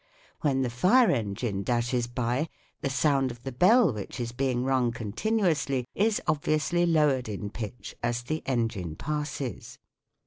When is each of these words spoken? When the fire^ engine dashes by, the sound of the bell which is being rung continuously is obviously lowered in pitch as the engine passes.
When 0.39 0.63
the 0.63 0.69
fire^ 0.69 1.13
engine 1.13 1.61
dashes 1.61 2.07
by, 2.07 2.49
the 2.81 2.89
sound 2.89 3.29
of 3.29 3.43
the 3.43 3.51
bell 3.51 3.93
which 3.93 4.19
is 4.19 4.31
being 4.31 4.63
rung 4.63 4.91
continuously 4.91 5.85
is 5.93 6.19
obviously 6.25 6.87
lowered 6.87 7.29
in 7.29 7.51
pitch 7.51 7.93
as 8.01 8.23
the 8.23 8.41
engine 8.47 8.95
passes. 8.95 9.77